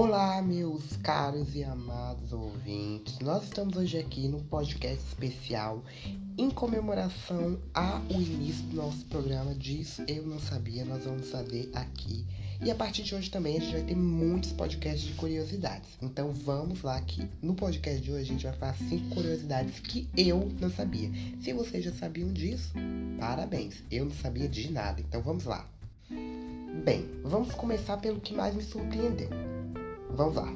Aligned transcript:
Olá, 0.00 0.40
meus 0.40 0.96
caros 1.02 1.56
e 1.56 1.64
amados 1.64 2.32
ouvintes. 2.32 3.18
Nós 3.18 3.42
estamos 3.42 3.76
hoje 3.76 3.98
aqui 3.98 4.28
num 4.28 4.44
podcast 4.44 5.04
especial 5.04 5.82
em 6.38 6.48
comemoração 6.50 7.58
ao 7.74 8.04
início 8.08 8.62
do 8.66 8.76
nosso 8.76 9.04
programa 9.06 9.52
Disso 9.56 10.04
Eu 10.06 10.24
Não 10.24 10.38
Sabia. 10.38 10.84
Nós 10.84 11.04
vamos 11.04 11.28
fazer 11.28 11.68
aqui. 11.74 12.24
E 12.64 12.70
a 12.70 12.76
partir 12.76 13.02
de 13.02 13.12
hoje 13.12 13.28
também 13.28 13.56
a 13.56 13.60
gente 13.60 13.72
vai 13.72 13.82
ter 13.82 13.96
muitos 13.96 14.52
podcasts 14.52 15.02
de 15.02 15.14
curiosidades. 15.14 15.88
Então 16.00 16.30
vamos 16.30 16.82
lá 16.82 17.00
que 17.00 17.28
no 17.42 17.54
podcast 17.54 18.00
de 18.00 18.12
hoje 18.12 18.22
a 18.22 18.26
gente 18.26 18.46
vai 18.46 18.56
falar 18.56 18.76
cinco 18.76 19.16
curiosidades 19.16 19.80
que 19.80 20.08
eu 20.16 20.48
não 20.60 20.70
sabia. 20.70 21.10
Se 21.42 21.52
vocês 21.52 21.84
já 21.84 21.92
sabiam 21.92 22.32
disso, 22.32 22.72
parabéns. 23.18 23.82
Eu 23.90 24.04
não 24.04 24.14
sabia 24.14 24.48
de 24.48 24.70
nada. 24.70 25.00
Então 25.00 25.20
vamos 25.22 25.42
lá. 25.42 25.68
Bem, 26.84 27.04
vamos 27.24 27.52
começar 27.52 27.96
pelo 27.96 28.20
que 28.20 28.32
mais 28.32 28.54
me 28.54 28.62
surpreendeu. 28.62 29.57
Vamos 30.16 30.34
lá. 30.36 30.52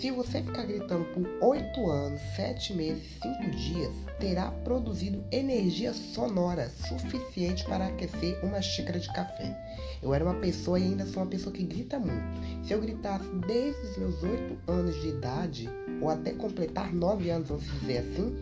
Se 0.00 0.10
você 0.10 0.42
ficar 0.42 0.66
gritando 0.66 1.04
por 1.14 1.26
8 1.48 1.90
anos, 1.90 2.20
7 2.36 2.74
meses, 2.74 3.02
5 3.22 3.50
dias, 3.52 3.92
terá 4.20 4.50
produzido 4.50 5.24
energia 5.32 5.94
sonora 5.94 6.68
suficiente 6.68 7.64
para 7.64 7.86
aquecer 7.86 8.38
uma 8.44 8.60
xícara 8.60 8.98
de 8.98 9.10
café. 9.14 9.56
Eu 10.02 10.12
era 10.12 10.24
uma 10.24 10.34
pessoa 10.34 10.78
e 10.78 10.82
ainda 10.82 11.06
sou 11.06 11.22
uma 11.22 11.30
pessoa 11.30 11.54
que 11.54 11.62
grita 11.62 11.98
muito. 11.98 12.66
Se 12.66 12.74
eu 12.74 12.80
gritasse 12.80 13.26
desde 13.46 13.80
os 13.80 13.96
meus 13.96 14.22
8 14.22 14.58
anos 14.70 15.00
de 15.00 15.08
idade, 15.08 15.70
ou 16.02 16.10
até 16.10 16.32
completar 16.32 16.92
9 16.92 17.30
anos, 17.30 17.48
vamos 17.48 17.64
dizer 17.80 17.98
assim, 17.98 18.36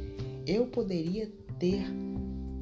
eu 0.47 0.67
poderia 0.67 1.31
ter 1.61 1.85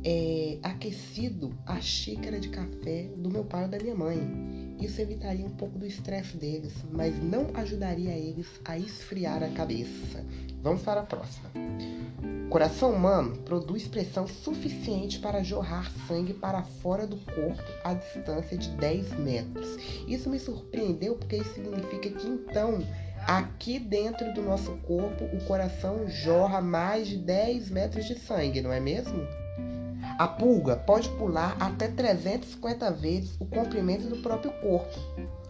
é, 0.04 0.58
aquecido 0.62 1.54
a 1.64 1.80
xícara 1.80 2.38
de 2.38 2.48
café 2.48 3.08
do 3.16 3.30
meu 3.30 3.44
pai 3.44 3.62
ou 3.62 3.68
da 3.68 3.78
minha 3.78 3.94
mãe. 3.94 4.59
Isso 4.80 5.00
evitaria 5.00 5.44
um 5.44 5.50
pouco 5.50 5.78
do 5.78 5.86
estresse 5.86 6.36
deles, 6.36 6.72
mas 6.90 7.14
não 7.22 7.48
ajudaria 7.54 8.12
eles 8.12 8.46
a 8.64 8.78
esfriar 8.78 9.42
a 9.42 9.50
cabeça. 9.50 10.24
Vamos 10.62 10.82
para 10.82 11.00
a 11.00 11.04
próxima. 11.04 11.50
O 12.46 12.48
coração 12.50 12.92
humano 12.92 13.36
produz 13.44 13.86
pressão 13.86 14.26
suficiente 14.26 15.20
para 15.20 15.42
jorrar 15.42 15.90
sangue 16.08 16.34
para 16.34 16.62
fora 16.62 17.06
do 17.06 17.16
corpo 17.16 17.62
a 17.84 17.94
distância 17.94 18.56
de 18.56 18.70
10 18.70 19.18
metros. 19.20 19.76
Isso 20.08 20.28
me 20.28 20.38
surpreendeu 20.38 21.14
porque 21.14 21.36
isso 21.36 21.54
significa 21.54 22.10
que 22.10 22.26
então 22.26 22.84
aqui 23.26 23.78
dentro 23.78 24.32
do 24.34 24.42
nosso 24.42 24.72
corpo 24.78 25.24
o 25.26 25.44
coração 25.44 26.08
jorra 26.08 26.60
mais 26.60 27.06
de 27.06 27.18
10 27.18 27.70
metros 27.70 28.06
de 28.06 28.18
sangue, 28.18 28.60
não 28.60 28.72
é 28.72 28.80
mesmo? 28.80 29.26
A 30.20 30.28
pulga 30.28 30.76
pode 30.76 31.08
pular 31.16 31.56
até 31.58 31.88
350 31.88 32.90
vezes 32.90 33.40
o 33.40 33.46
comprimento 33.46 34.06
do 34.06 34.18
próprio 34.18 34.52
corpo. 34.60 34.94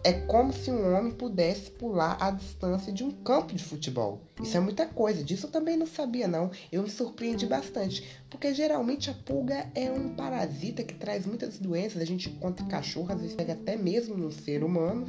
É 0.03 0.13
como 0.13 0.51
se 0.51 0.71
um 0.71 0.95
homem 0.95 1.11
pudesse 1.11 1.69
pular 1.69 2.17
a 2.19 2.31
distância 2.31 2.91
de 2.91 3.03
um 3.03 3.11
campo 3.11 3.53
de 3.53 3.63
futebol. 3.63 4.19
Isso 4.41 4.57
é 4.57 4.59
muita 4.59 4.87
coisa, 4.87 5.23
disso 5.23 5.45
eu 5.45 5.51
também 5.51 5.77
não 5.77 5.85
sabia 5.85 6.27
não. 6.27 6.49
Eu 6.71 6.81
me 6.81 6.89
surpreendi 6.89 7.45
bastante, 7.45 8.03
porque 8.27 8.51
geralmente 8.51 9.11
a 9.11 9.13
pulga 9.13 9.69
é 9.75 9.91
um 9.91 10.15
parasita 10.15 10.83
que 10.83 10.95
traz 10.95 11.27
muitas 11.27 11.59
doenças. 11.59 12.01
A 12.01 12.05
gente 12.05 12.29
encontra 12.29 12.65
cachorro, 12.65 13.13
às 13.13 13.21
vezes 13.21 13.35
pega 13.35 13.53
até 13.53 13.75
mesmo 13.75 14.17
no 14.17 14.31
ser 14.31 14.63
humano, 14.63 15.05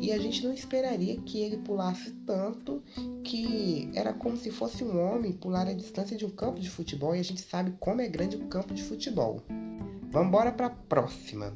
e 0.00 0.12
a 0.12 0.18
gente 0.18 0.44
não 0.44 0.52
esperaria 0.52 1.20
que 1.22 1.40
ele 1.40 1.56
pulasse 1.56 2.12
tanto 2.24 2.80
que 3.24 3.90
era 3.94 4.12
como 4.12 4.36
se 4.36 4.52
fosse 4.52 4.84
um 4.84 5.00
homem 5.00 5.32
pular 5.32 5.66
a 5.66 5.72
distância 5.72 6.16
de 6.16 6.24
um 6.24 6.30
campo 6.30 6.60
de 6.60 6.70
futebol, 6.70 7.16
e 7.16 7.18
a 7.18 7.24
gente 7.24 7.40
sabe 7.40 7.74
como 7.80 8.00
é 8.00 8.06
grande 8.06 8.36
o 8.36 8.46
campo 8.46 8.72
de 8.72 8.84
futebol. 8.84 9.42
Vamos 10.08 10.28
embora 10.28 10.52
para 10.52 10.66
a 10.66 10.70
próxima. 10.70 11.52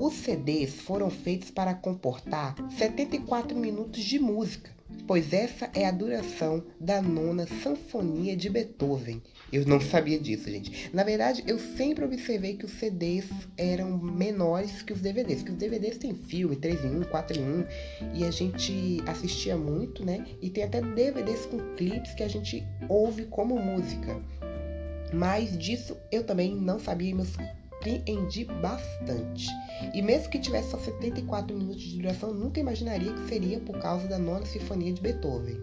Os 0.00 0.14
CDs 0.14 0.74
foram 0.74 1.10
feitos 1.10 1.50
para 1.50 1.74
comportar 1.74 2.54
74 2.78 3.58
minutos 3.58 4.00
de 4.04 4.16
música, 4.20 4.70
pois 5.08 5.32
essa 5.32 5.68
é 5.74 5.86
a 5.86 5.90
duração 5.90 6.62
da 6.78 7.02
nona 7.02 7.48
Sanfonia 7.64 8.36
de 8.36 8.48
Beethoven. 8.48 9.20
Eu 9.52 9.66
não 9.66 9.80
sabia 9.80 10.16
disso, 10.16 10.48
gente. 10.48 10.88
Na 10.94 11.02
verdade, 11.02 11.42
eu 11.48 11.58
sempre 11.58 12.04
observei 12.04 12.56
que 12.56 12.64
os 12.64 12.78
CDs 12.78 13.24
eram 13.56 13.98
menores 13.98 14.82
que 14.82 14.92
os 14.92 15.00
DVDs, 15.00 15.42
que 15.42 15.50
os 15.50 15.56
DVDs 15.56 15.98
têm 15.98 16.14
filme 16.14 16.54
3 16.54 16.84
em 16.84 17.00
1, 17.00 17.02
4 17.02 17.36
em 17.36 17.42
1, 17.42 17.64
e 18.14 18.24
a 18.24 18.30
gente 18.30 19.02
assistia 19.04 19.56
muito, 19.56 20.04
né? 20.04 20.24
E 20.40 20.48
tem 20.48 20.62
até 20.62 20.80
DVDs 20.80 21.44
com 21.46 21.58
clipes 21.74 22.14
que 22.14 22.22
a 22.22 22.28
gente 22.28 22.64
ouve 22.88 23.24
como 23.24 23.58
música. 23.58 24.22
Mas 25.12 25.58
disso 25.58 25.96
eu 26.12 26.22
também 26.22 26.54
não 26.54 26.78
sabia, 26.78 27.12
meus 27.14 27.34
surpreendi 27.88 28.44
bastante. 28.44 29.48
E 29.94 30.02
mesmo 30.02 30.30
que 30.30 30.38
tivesse 30.38 30.70
só 30.70 30.78
74 30.78 31.56
minutos 31.56 31.82
de 31.82 31.96
duração, 31.96 32.32
nunca 32.32 32.60
imaginaria 32.60 33.12
que 33.12 33.28
seria 33.28 33.58
por 33.60 33.78
causa 33.78 34.06
da 34.06 34.18
nona 34.18 34.44
sinfonia 34.44 34.92
de 34.92 35.00
Beethoven. 35.00 35.56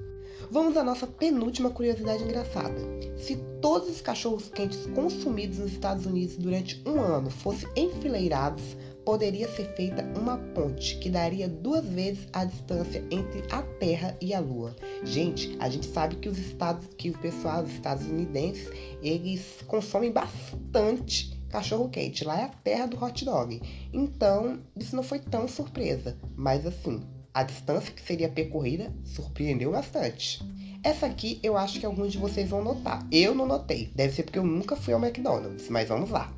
Vamos 0.52 0.78
à 0.78 0.84
nossa 0.84 1.08
penúltima 1.08 1.70
curiosidade 1.70 2.24
engraçada. 2.24 2.76
Se 3.18 3.38
todos 3.62 3.90
os 3.90 4.02
cachorros 4.02 4.50
quentes 4.50 4.86
consumidos 4.88 5.58
nos 5.60 5.72
Estados 5.72 6.06
Unidos 6.06 6.38
durante 6.38 6.82
um 6.86 7.00
ano 7.00 7.30
fossem 7.30 7.70
enfileirados, 7.76 8.76
poderia 9.04 9.48
ser 9.48 9.66
feita 9.76 10.04
uma 10.20 10.38
ponte 10.38 10.98
que 10.98 11.10
daria 11.10 11.48
duas 11.48 11.86
vezes 11.86 12.28
a 12.34 12.46
distância 12.46 13.04
entre 13.12 13.44
a 13.52 13.62
Terra 13.62 14.18
e 14.20 14.34
a 14.34 14.40
Lua. 14.40 14.76
Gente, 15.04 15.56
a 15.60 15.70
gente 15.70 15.86
sabe 15.86 16.16
que 16.16 16.28
os 16.28 16.38
estados, 16.38 16.88
que 16.98 17.12
o 17.12 17.18
pessoal 17.20 17.64
dos 17.64 17.74
estadunidenses, 17.74 18.70
eles 19.02 19.60
consomem 19.68 20.12
bastante 20.12 21.35
cachorro 21.56 21.88
quente. 21.88 22.26
Lá 22.26 22.40
é 22.40 22.44
a 22.44 22.50
terra 22.50 22.86
do 22.86 23.02
hot 23.02 23.24
dog. 23.24 23.62
Então, 23.94 24.60
isso 24.76 24.96
não 24.96 25.04
foi 25.04 25.20
tão 25.20 25.48
surpresa. 25.48 26.18
Mas 26.36 26.66
assim, 26.66 27.02
a 27.34 27.44
distância 27.44 27.94
que 27.94 28.02
seria 28.02 28.28
percorrida 28.28 28.94
surpreendeu 29.06 29.72
bastante. 29.72 30.44
Essa 30.84 31.06
aqui 31.06 31.40
eu 31.42 31.58
acho 31.58 31.80
que 31.80 31.86
alguns 31.86 32.12
de 32.12 32.18
vocês 32.18 32.50
vão 32.50 32.62
notar. 32.62 33.08
Eu 33.10 33.34
não 33.34 33.48
notei. 33.48 33.90
Deve 33.96 34.14
ser 34.14 34.24
porque 34.24 34.38
eu 34.38 34.46
nunca 34.46 34.76
fui 34.76 34.94
ao 34.94 35.04
McDonald's. 35.04 35.70
Mas 35.70 35.88
vamos 35.88 36.10
lá. 36.10 36.32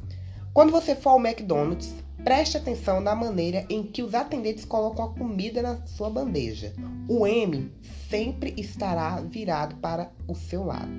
Quando 0.54 0.72
você 0.72 0.96
for 0.96 1.12
ao 1.12 1.20
McDonald's, 1.20 1.94
preste 2.24 2.58
atenção 2.58 3.02
na 3.02 3.16
maneira 3.16 3.66
em 3.70 3.84
que 3.84 4.04
os 4.04 4.14
atendentes 4.14 4.66
colocam 4.66 5.06
a 5.06 5.14
comida 5.14 5.64
na 5.64 5.84
sua 5.88 6.12
bandeja. 6.12 6.74
O 7.10 7.26
M 7.26 7.72
sempre 8.10 8.54
estará 8.56 9.20
virado 9.22 9.76
para 9.78 10.12
o 10.28 10.36
seu 10.36 10.64
lado. 10.64 10.92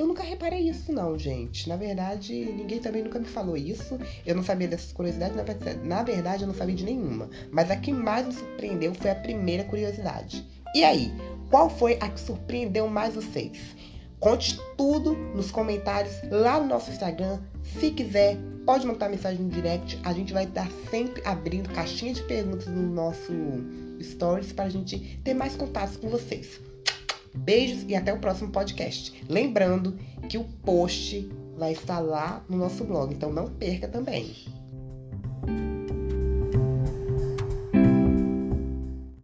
Eu 0.00 0.06
nunca 0.06 0.22
reparei 0.22 0.60
isso, 0.60 0.90
não, 0.90 1.18
gente. 1.18 1.68
Na 1.68 1.76
verdade, 1.76 2.32
ninguém 2.32 2.80
também 2.80 3.02
nunca 3.02 3.18
me 3.18 3.26
falou 3.26 3.54
isso. 3.54 3.98
Eu 4.24 4.34
não 4.34 4.42
sabia 4.42 4.66
dessas 4.66 4.92
curiosidades. 4.92 5.36
Na 5.84 6.02
verdade, 6.02 6.42
eu 6.42 6.46
não 6.46 6.54
sabia 6.54 6.74
de 6.74 6.84
nenhuma. 6.84 7.28
Mas 7.52 7.70
a 7.70 7.76
que 7.76 7.92
mais 7.92 8.26
me 8.26 8.32
surpreendeu 8.32 8.94
foi 8.94 9.10
a 9.10 9.14
primeira 9.14 9.62
curiosidade. 9.62 10.42
E 10.74 10.82
aí, 10.84 11.12
qual 11.50 11.68
foi 11.68 11.98
a 12.00 12.08
que 12.08 12.18
surpreendeu 12.18 12.88
mais 12.88 13.14
vocês? 13.14 13.76
Conte 14.18 14.58
tudo 14.74 15.14
nos 15.34 15.50
comentários 15.50 16.14
lá 16.30 16.58
no 16.58 16.68
nosso 16.68 16.90
Instagram. 16.90 17.38
Se 17.78 17.90
quiser, 17.90 18.38
pode 18.64 18.86
mandar 18.86 19.10
mensagem 19.10 19.42
no 19.42 19.50
direct. 19.50 20.00
A 20.02 20.14
gente 20.14 20.32
vai 20.32 20.44
estar 20.44 20.70
sempre 20.90 21.20
abrindo 21.26 21.68
caixinha 21.74 22.14
de 22.14 22.22
perguntas 22.22 22.66
no 22.68 22.88
nosso 22.88 23.34
stories 24.00 24.50
para 24.50 24.64
a 24.64 24.70
gente 24.70 25.20
ter 25.22 25.34
mais 25.34 25.56
contatos 25.56 25.98
com 25.98 26.08
vocês. 26.08 26.69
Beijos 27.34 27.84
e 27.88 27.94
até 27.94 28.12
o 28.12 28.18
próximo 28.18 28.50
podcast. 28.50 29.24
Lembrando 29.28 29.98
que 30.28 30.38
o 30.38 30.44
post 30.64 31.28
vai 31.56 31.72
estar 31.72 31.98
lá 32.00 32.44
no 32.48 32.56
nosso 32.56 32.84
blog, 32.84 33.12
então 33.12 33.32
não 33.32 33.46
perca 33.46 33.88
também. 33.88 34.34